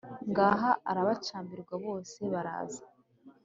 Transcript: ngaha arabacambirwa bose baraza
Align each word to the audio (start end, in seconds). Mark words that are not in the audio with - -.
ngaha 0.29 0.69
arabacambirwa 0.89 1.73
bose 1.85 2.17
baraza 2.33 2.81